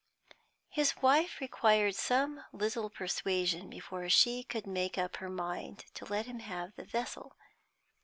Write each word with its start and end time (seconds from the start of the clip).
His 0.69 0.97
wife 0.99 1.39
required 1.39 1.93
some 1.93 2.43
little 2.51 2.89
persuasion 2.89 3.69
before 3.69 4.09
she 4.09 4.43
could 4.43 4.65
make 4.65 4.97
up 4.97 5.17
her 5.17 5.29
mind 5.29 5.85
to 5.93 6.05
let 6.05 6.25
him 6.25 6.39
have 6.39 6.75
the 6.75 6.83
vessel. 6.85 7.35